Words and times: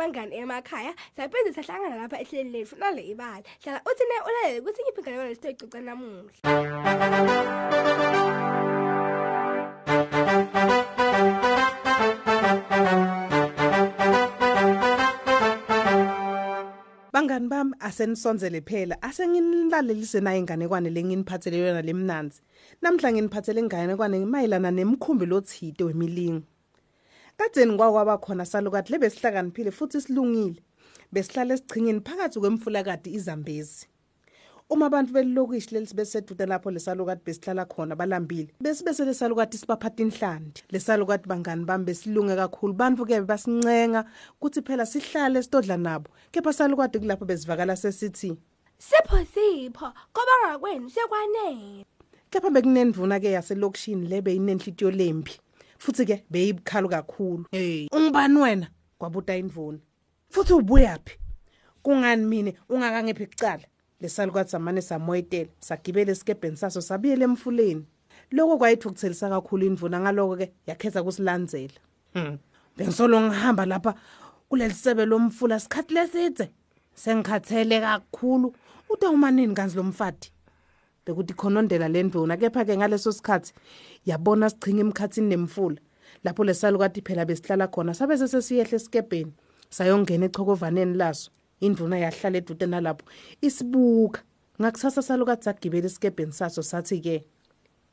sanibonani-ke 0.00 0.30
bangani 0.30 0.36
emakhaya 0.36 0.92
saphinde 1.16 1.52
sahlangana 1.52 1.96
lapha 1.96 2.20
ehleli 2.20 2.50
lethu 2.50 2.76
nale 2.78 3.02
ibala 3.02 3.42
hlala 3.62 3.80
uthi 3.90 4.04
ne 4.08 4.16
ulalele 4.28 4.60
ukuthi 4.60 4.82
ngiphi 4.82 5.00
inganekwane 5.00 5.28
lesitoyicoca 5.28 5.80
namuhla 5.80 6.40
Bangani 17.12 17.48
bami 17.48 17.74
asenisonzele 17.80 18.60
phela 18.60 18.96
asenginilalelise 19.02 20.20
nayo 20.20 20.38
inganekwane 20.38 20.90
lenginiphathele 20.90 21.58
yona 21.58 21.82
lemnanzi. 21.82 22.40
Namhla 22.82 23.12
nginiphathele 23.12 23.60
inganekwane 23.60 24.24
mayelana 24.24 24.70
nemkhumbi 24.70 25.26
lothide 25.26 25.84
wemilingo. 25.84 26.49
Kadzeni 27.40 27.76
kwakwaba 27.76 28.18
khona 28.18 28.44
salukathi 28.44 28.92
lebesihlakaniphile 28.92 29.70
futhi 29.70 30.00
silungile. 30.00 30.60
Besihlala 31.12 31.54
esichingeni 31.54 32.00
phakathi 32.00 32.38
kwemfulakadi 32.38 33.10
iZambezi. 33.16 33.86
Uma 34.68 34.86
abantu 34.86 35.12
belilokishi 35.12 35.74
leliseduze 35.74 36.46
lapho 36.46 36.70
lesalukati 36.70 37.22
besihlala 37.24 37.64
khona 37.64 37.96
balambile 37.96 38.52
bese 38.60 38.84
bese 38.84 39.04
lesalukati 39.04 39.56
sibaphatha 39.56 40.02
inhlandi 40.02 40.62
lesalukati 40.70 41.28
bangani 41.28 41.64
bami 41.64 41.84
besilunge 41.84 42.36
kakhulu 42.36 42.74
bantu 42.74 43.06
ke 43.06 43.20
basincenga 43.20 44.04
ukuthi 44.36 44.60
phela 44.60 44.84
sihlale 44.86 45.42
sitodla 45.42 45.76
nabo 45.76 46.10
kepha 46.32 46.52
salukati 46.52 46.98
kulapho 46.98 47.24
bezivakala 47.24 47.76
sesithi 47.76 48.36
sipho 48.78 49.16
sipho 49.32 49.88
koba 50.12 50.34
ngakwenu 50.44 50.90
sekwanele 50.90 51.86
kepha 52.30 52.50
bekunendvuna 52.50 53.20
ke 53.20 53.32
yaselokishini 53.32 54.06
lebe 54.06 54.34
inenhlitiyo 54.34 54.90
lembi 54.90 55.40
futhi 55.80 56.04
ke 56.06 56.24
beyibukhalu 56.30 56.88
kakhulu. 56.88 57.44
Hey. 57.50 57.88
Ungibani 57.92 58.38
wena? 58.38 58.68
Kwabuta 58.98 59.36
indvuna 59.36 59.78
futhi 60.30 60.52
ubuyaphi 60.52 61.18
kungani 61.82 62.24
mine 62.24 62.54
ungakangephi 62.68 63.26
kucala? 63.26 63.64
Lesalukwathi 64.00 64.50
samane 64.50 64.80
samoyitela 64.80 65.50
sagibela 65.60 66.12
esikebheni 66.12 66.56
saso 66.56 66.80
sabiyela 66.80 67.24
emfuleni. 67.24 67.84
Lokho 68.30 68.58
kwayithukuthelisa 68.58 69.28
kakhulu 69.28 69.66
indvuna 69.66 70.00
ngaloko 70.00 70.36
ke 70.36 70.52
yakhetha 70.66 71.02
kusilandzela. 71.02 71.80
Hmm. 72.14 72.38
bengisolo 72.76 73.20
ngihamba 73.20 73.66
lapha 73.66 73.94
kuleli 74.48 74.74
sebe 74.74 75.04
lomfula 75.06 75.60
sikhathi 75.60 75.94
lesidze 75.94 76.50
sengikhathele 76.94 77.80
kakhulu. 77.80 78.54
Ude 78.90 79.06
umanini 79.06 79.54
kanzi 79.54 79.76
lomfati 79.76 80.32
bekuthi 81.06 81.34
khonondela 81.34 81.88
lendvuna 81.88 82.36
kepha 82.36 82.64
ke 82.64 82.76
ngaleso 82.76 83.12
sikhathi 83.12 83.52
yabona 84.06 84.50
sichinga 84.50 84.80
emkhathini 84.80 85.28
nemfula 85.28 85.80
lapho 86.24 86.44
lesalukati 86.44 87.00
phela 87.02 87.24
besihlala 87.24 87.66
khona 87.68 87.94
sabe 87.94 88.16
sesesiyehle 88.16 88.76
esikebheni 88.76 89.32
sayongena 89.70 90.26
echokovaneni 90.26 90.94
laso. 90.96 91.30
Indvuna 91.60 91.98
yahlala 91.98 92.38
eduze 92.38 92.66
nalapho. 92.66 93.04
Isibuka 93.42 94.20
ngakusasa 94.60 95.02
salukati 95.02 95.44
sagibela 95.44 95.86
esikebheni 95.86 96.32
saso 96.32 96.62
sathi 96.62 97.00
ke 97.00 97.24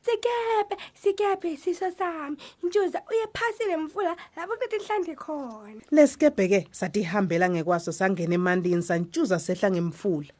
sikebe 0.02 0.76
sikebe 0.94 1.56
siso 1.56 1.90
sami. 1.98 2.36
Ntshuza 2.62 3.02
uye 3.10 3.26
phasi 3.34 3.64
lemfula 3.68 4.16
lapho 4.36 4.54
kulethi 4.56 4.76
inhlandi 4.76 5.14
khona. 5.14 5.80
Lesikebhe 5.90 6.48
ke 6.48 6.60
sathi 6.72 7.00
ihambela 7.00 7.48
ngekwaso 7.48 7.92
sangena 7.92 8.34
emandini 8.34 8.82
santshuza 8.82 9.38
sehla 9.38 9.70
ngemfula. 9.70 10.32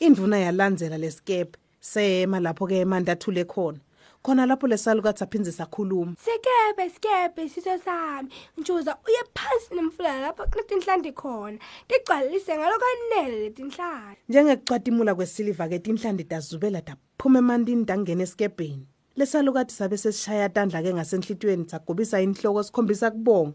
Indvuna 0.00 0.38
yalandzela 0.38 0.98
lesikebhe 0.98 1.58
sema 1.92 2.40
lapho 2.40 2.66
ke 2.66 2.80
emandi 2.84 3.10
athule 3.10 3.44
khona. 3.44 3.78
Khona 4.22 4.46
lapho 4.46 4.66
lesalukathi 4.66 5.24
aphinze 5.24 5.52
sakhuluma. 5.52 6.14
Sikebe 6.24 6.90
sikebe 6.90 7.48
siso 7.48 7.78
sami. 7.84 8.28
Ntshuza 8.58 8.96
uye 9.06 9.22
phansi 9.34 9.74
nemfula 9.74 10.20
lapho 10.20 10.46
kulethi 10.50 10.74
inhlandi 10.74 11.12
khona. 11.12 11.58
Tigcwalise 11.88 12.52
ngalokwanele 12.58 13.40
leti 13.40 13.62
nhlandi 13.62 14.18
njengekucwatimula 14.28 15.14
kwesiliva 15.14 15.68
ke 15.68 15.78
tinhlandi 15.78 16.24
dazubela 16.24 16.80
daphuma 16.80 17.38
emandini 17.38 17.84
dangena 17.84 18.22
esikebheni 18.22 18.86
lesalukathi 19.16 19.74
sabe 19.74 19.96
sesishaya 19.96 20.48
tandla 20.48 20.82
ke 20.82 20.94
ngasenhlitweni 20.94 21.68
sagobisa 21.68 22.20
inhloko 22.20 22.62
sikhombisa 22.62 23.10
kubonga. 23.10 23.54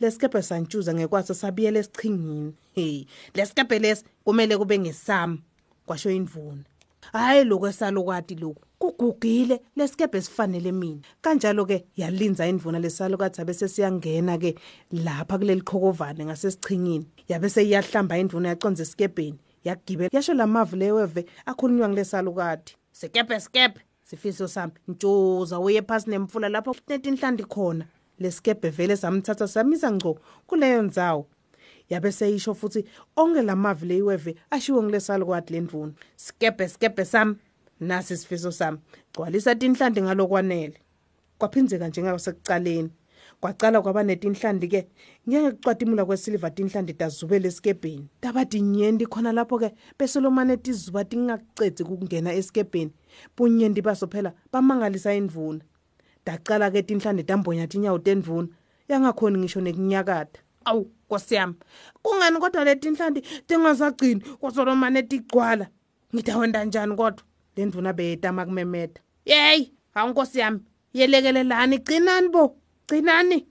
Lesikebhe 0.00 0.42
santshuza 0.42 0.94
ngekwaso 0.94 1.34
sabiyela 1.34 1.78
esichingini. 1.78 2.54
Hey 2.74 3.06
lesikebhe 3.34 3.78
lesi 3.78 4.04
kumele 4.24 4.56
kube 4.56 4.78
ngesami 4.78 5.42
kwasho 5.86 6.10
indvuna 6.10 6.64
hayi 7.12 7.44
lokho 7.44 7.68
esalukati 7.68 8.34
lokho 8.34 8.60
kugugile 8.78 9.60
lesikebhe 9.76 10.20
sifanele 10.20 10.72
mina. 10.72 11.00
Kanjalo 11.22 11.66
ke 11.66 11.84
yalinza 11.96 12.46
indvuna 12.48 12.78
lesalukathi 12.78 13.40
abe 13.40 13.54
sesiyangena 13.54 14.38
ke 14.38 14.54
lapha 14.92 15.38
kuleli 15.38 15.60
qhokovane 15.62 16.24
ngasesichingini. 16.24 17.06
Yabe 17.28 17.48
seyiyahlamba 17.48 18.18
indvuna 18.18 18.48
yaconza 18.48 18.82
esikebheni 18.82 19.38
yagibela 19.64 20.10
yasho 20.12 20.34
lamavu 20.34 20.76
leweve 20.76 21.26
akhulunywa 21.46 21.88
ngulesalukati 21.88 22.76
sikebhe 22.92 23.40
sikebhe 23.40 23.80
sifiso 24.02 24.48
sami. 24.48 24.72
Ntshoza 24.88 25.60
uye 25.60 25.82
phasi 25.82 26.10
nemfula 26.10 26.48
lapho 26.48 26.74
kunetinhlandi 26.74 27.44
khona. 27.44 27.86
Lesikebhe 28.18 28.70
vele 28.70 28.96
samthatha 28.96 29.48
samisa 29.48 29.92
ngco 29.92 30.18
kuleyo 30.46 30.82
ndzawo. 30.82 31.26
Yabe 31.90 32.12
seyisho 32.12 32.54
futhi 32.54 32.84
onke 33.16 33.42
lamavi 33.42 33.86
leyiweve 33.86 34.36
ashiwo 34.50 34.82
ngulesalukwadi 34.82 35.52
lendvuna 35.52 35.92
sikebhe 36.16 36.68
sikebhe 36.68 37.04
sami. 37.04 37.36
Nasi 37.80 38.14
isifiso 38.14 38.52
sami. 38.52 38.78
Gcwalisa 39.12 39.54
tinhlandi 39.54 40.02
ngalokwanele. 40.02 40.78
Kwaphinzeka 41.38 41.88
njengasekucaleni 41.88 42.90
kwacala 43.40 43.82
kwaba 43.82 44.02
netinhlandi 44.02 44.68
ke. 44.68 44.86
Ngeke 45.28 46.04
kwesiliva 46.04 46.50
tinhlandi 46.50 46.92
dazubela 46.92 47.48
esikebheni. 47.48 48.08
Tabati 48.20 48.60
nyendi 48.60 49.06
khona 49.06 49.32
lapho 49.32 49.58
ke 49.58 49.74
bese 49.98 50.20
lomane 50.20 50.56
tizuba 50.56 51.04
tingacedzi 51.04 51.84
kungena 51.84 52.32
esikebheni. 52.32 52.92
Bunyendi 53.36 53.82
baso 53.82 54.06
phela 54.06 54.32
bamangalisa 54.52 55.14
indvuna. 55.14 55.60
Dacala 56.26 56.70
ke 56.70 56.82
tinhlandi 56.82 57.24
tambonya 57.24 57.66
tinyawo 57.66 57.98
tendvuna. 57.98 58.48
Yangakhoni 58.88 59.38
ngisho 59.38 59.60
nekunyakata 59.60 60.40
awu 60.64 60.90
nkosi 61.06 61.34
yami. 61.34 61.54
Kungani 62.02 62.38
kodwa 62.38 62.64
leti 62.64 62.88
inhlandi 62.88 63.20
tingasagcini 63.20 64.20
kwasolomane 64.20 65.02
tigcwala. 65.02 65.66
Ngidawenda 66.14 66.64
njani 66.64 66.96
kodwa? 66.96 67.24
Le 67.56 67.64
ndvuna 67.64 67.92
beyetama 67.92 68.44
kumemeta 68.44 69.00
yeyi 69.24 69.72
hawu 69.94 70.10
nkosi 70.10 70.38
yami. 70.38 70.60
Yelekelelani 70.94 71.78
gcinani 71.78 72.28
bo 72.28 72.56
gcinani. 72.88 73.46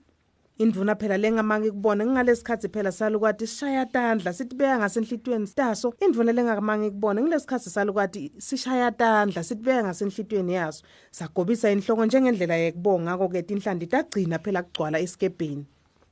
Indvuna 0.58 0.94
phela 0.94 1.16
lengamangi 1.16 1.70
kubona 1.70 2.04
ngingalesikhathi 2.06 2.68
phela 2.68 2.92
salukwati 2.92 3.46
sishaya 3.46 3.86
tandla 3.86 4.32
sitibeka 4.32 4.78
ngasenhlitweni 4.78 5.46
taso. 5.46 5.94
Indvuna 6.00 6.32
lengamangi 6.32 6.90
kubona 6.90 7.22
ngilesikhathi 7.22 7.70
salukwati 7.70 8.32
sishaya 8.38 8.92
tandla 8.92 9.42
sitibeka 9.42 9.84
ngasenhlitweni 9.84 10.54
yaso. 10.54 10.84
Sagobisa 11.10 11.70
inhloko 11.70 12.06
njengendlela 12.06 12.54
yekubonga 12.56 13.10
ngako 13.10 13.28
ke 13.28 13.42
tinhlandi 13.42 13.86
tagcina 13.86 14.38
phela 14.38 14.62
kugcwala 14.62 15.00
esikebheni. 15.00 15.66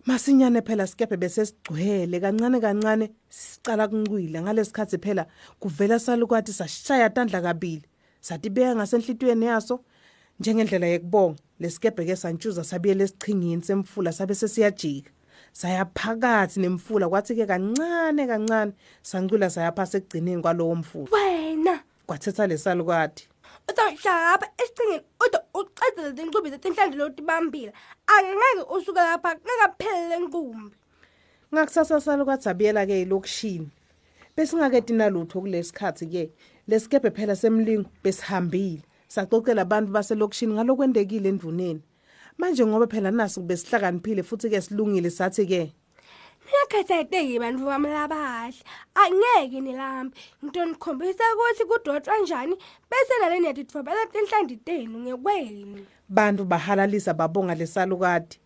Masinyane 0.07 0.63
phela 0.63 0.87
sikebhe 0.87 1.17
bese 1.17 1.47
sigcwele 1.47 2.21
kancane 2.21 2.61
kancane 2.61 3.11
sicala 3.29 3.89
kuncwila 3.89 4.43
ngalesikhathi 4.43 4.99
phela 4.99 5.27
kuvela 5.61 5.99
salukwathi 5.99 6.53
sashaya 6.53 7.11
tandla 7.11 7.43
kabili. 7.43 7.87
Satibeka 8.21 8.77
ngasenhlitweni 8.77 9.47
yaso. 9.47 9.81
Njengendlela 10.41 10.87
yekubonga 10.87 11.39
lesikebhe 11.61 12.05
ke 12.05 12.17
santshuza 12.17 12.65
sabiyele 12.65 13.05
esichingini 13.05 13.63
semfula 13.63 14.13
sabe 14.13 14.35
sesiyajika. 14.35 15.11
Saya 15.53 15.85
phakathi 15.85 16.61
nemfula 16.61 17.09
kwathi 17.09 17.35
ke 17.35 17.47
kancane 17.47 18.27
kancane 18.27 18.73
sancula 19.03 19.51
saya 19.51 19.73
phasa 19.73 19.99
ekugcineni 19.99 20.43
kwalowo 20.43 20.75
mfula. 20.75 21.09
Wena! 21.13 21.81
Kwathetha 22.07 22.47
lesalukwathi 22.47 23.29
uzohlapha 23.71 24.47
esicingeni 24.63 25.05
ude 25.25 25.39
uqede 25.55 26.03
lezi 26.03 26.23
ncubi 26.25 26.51
zetinhlandi 26.51 26.97
lotibambile 26.97 27.73
angeke 28.07 28.63
usuke 28.75 29.01
lapha 29.01 29.31
ngakapheli 29.35 30.09
lenqumbi 30.09 30.77
ngakusasa 31.55 32.01
salukwathi 32.01 32.49
abiyela 32.49 32.87
ke 32.87 33.01
elokishini 33.03 33.69
besingaketi 34.37 34.93
nalutho 34.93 35.41
kulesikhathi 35.41 36.07
ke. 36.07 36.31
Lesikebhe 36.69 37.11
phela 37.11 37.37
semlingo 37.37 37.91
besihambile 38.03 38.83
sacocela 39.09 39.63
abantu 39.63 39.93
baselokishini 39.93 40.55
ngalokwendekile 40.55 41.29
endvuneni. 41.29 41.83
Manje 42.39 42.67
ngoba 42.67 42.87
phela 42.87 43.11
nasi 43.11 43.41
kube 43.41 43.57
sihlakaniphile 43.57 44.23
futhi 44.23 44.51
ke 44.51 44.61
silungile 44.61 45.11
sathi 45.11 45.47
ke. 45.47 45.73
Ngiyakhathazeki 46.47 47.39
bantu 47.39 47.65
bami 47.65 47.89
labahle. 47.89 48.55
Angeke 48.95 49.61
nilambe. 49.61 50.17
Into 50.43 50.65
nikhombisa 50.65 51.25
ukuthi 51.35 51.65
kudotshwa 51.65 52.15
kanjani 52.15 52.57
bese 52.91 53.15
nale 53.21 53.41
nethi 53.41 53.65
thobela 53.65 54.07
tinhlandi 54.07 54.57
tenu 54.57 54.99
ngekwenu. 54.99 55.87
bantu 56.09 56.45
bahalalisa 56.45 57.15
babonga 57.15 57.55
lesalukati 57.55 58.41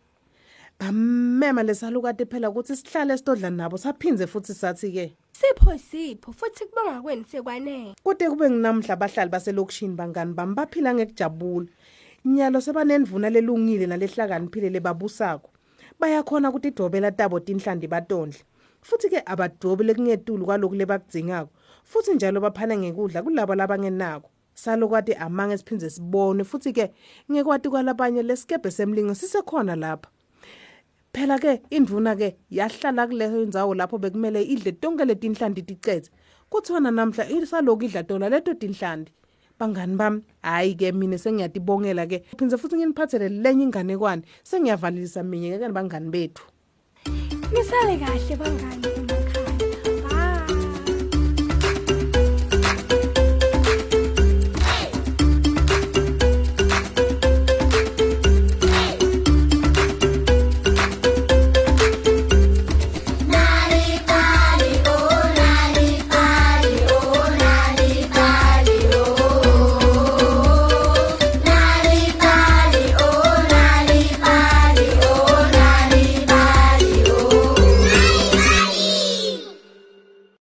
bamema 0.80 1.62
lesalukati 1.62 2.26
phela 2.26 2.50
ukuthi 2.50 2.76
sihlale 2.76 3.16
sitodla 3.16 3.50
nabo 3.50 3.78
saphinze 3.78 4.26
futhi 4.26 4.54
sathi 4.54 4.92
ke 4.92 5.16
Sipho 5.32 5.78
sipho 5.78 6.32
futhi 6.32 6.64
kubonga 6.66 7.02
kwenu 7.02 7.24
sekwanele. 7.24 7.94
kude 8.02 8.28
kube 8.30 8.50
nginamhla 8.50 8.94
abahlali 8.94 9.30
baselokishini 9.30 9.94
bangani 9.94 10.34
bami 10.34 10.54
baphila 10.54 10.94
ngekujabula 10.94 11.66
nyalo 12.24 12.60
sebanendvuna 12.60 13.30
lelungile 13.30 13.86
nalehlakaniphile 13.86 14.70
lebabusako 14.70 15.50
bayakhona 16.00 16.50
ukuthi 16.50 16.68
idobela 16.68 17.10
tabo 17.10 17.40
tinhlandi 17.40 17.86
batondle. 17.88 18.38
Futhi 18.82 19.08
ke 19.08 19.22
abadobele 19.26 19.94
kungetulu 19.94 20.44
kwaloku 20.44 20.74
lebakudzingako 20.74 21.50
futhi 21.84 22.14
njalo 22.14 22.40
baphana 22.40 22.76
ngekudla 22.76 23.22
kulabo 23.22 23.54
labangenako. 23.54 24.30
Salokwati 24.54 25.14
amange 25.14 25.58
siphindze 25.58 25.90
sibone 25.90 26.44
futhi 26.44 26.72
ke 26.72 26.92
ngekwati 27.30 27.68
kwalabanye 27.68 28.22
lesikebhe 28.22 28.70
semlingo 28.70 29.14
sisekhona 29.14 29.76
lapha. 29.76 30.10
Phela 31.12 31.38
ke 31.38 31.62
indvuna 31.70 32.16
ke 32.16 32.36
yahlala 32.50 33.06
kuleyo 33.06 33.46
ndzawo 33.46 33.74
lapho 33.74 33.98
bekumele 33.98 34.42
idle 34.42 34.72
tonke 34.72 35.04
letinhlandi 35.04 35.62
ticetse. 35.62 36.10
Kuthona 36.50 36.90
namhla 36.90 37.28
isaloku 37.30 37.84
idla 37.84 38.02
tona 38.02 38.28
leto 38.28 38.54
tinhlandi 38.54 39.12
bangani 39.58 39.96
bami 39.96 40.20
hayi 40.42 40.74
ke 40.74 40.92
mina 40.92 41.16
sengiyatibongela 41.18 42.06
ke. 42.06 42.24
Phindze 42.38 42.58
futhi 42.58 42.76
nginiphathele 42.76 43.28
lenye 43.28 43.64
inganekwane 43.64 44.22
sengiyavalisa 44.42 45.22
mina 45.22 45.58
ke 45.58 45.72
bangani 45.72 46.10
bethu. 46.10 46.44
Nisale 47.52 47.98
kahle 47.98 48.36
bangani. 48.36 49.13